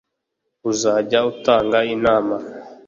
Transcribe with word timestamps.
uzajya 0.69 1.19
utanga 1.31 1.79
inama 1.95 2.35